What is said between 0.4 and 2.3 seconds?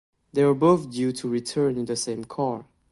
are both due to return in the same